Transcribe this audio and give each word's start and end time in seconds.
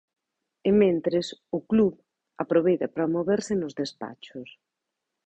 E 0.67 0.71
mentres, 0.81 1.27
o 1.57 1.59
club 1.69 1.93
aproveita 2.43 2.87
para 2.93 3.11
moverse 3.15 3.53
nos 3.61 3.73
despachos. 3.81 4.49